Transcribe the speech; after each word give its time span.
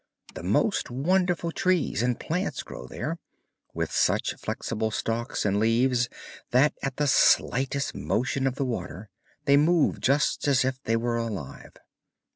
the 0.33 0.41
most 0.41 0.89
wonderful 0.89 1.51
trees 1.51 2.01
and 2.01 2.19
plants 2.19 2.63
grow 2.63 2.87
there, 2.87 3.19
with 3.75 3.91
such 3.91 4.33
flexible 4.33 4.89
stalks 4.89 5.45
and 5.45 5.59
leaves, 5.59 6.09
that 6.49 6.73
at 6.81 6.95
the 6.95 7.05
slightest 7.05 7.93
motion 7.93 8.47
of 8.47 8.55
the 8.55 8.65
water 8.65 9.09
they 9.45 9.57
move 9.57 10.01
just 10.01 10.47
as 10.47 10.65
if 10.65 10.81
they 10.85 10.95
were 10.95 11.17
alive. 11.17 11.73